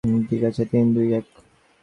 ঠিক 0.29 0.41
আছে, 0.43 0.63
তিন, 0.71 0.85
দুই, 0.95 1.07
এক। 1.13 1.25